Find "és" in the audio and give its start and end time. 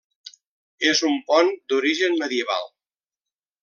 0.93-1.03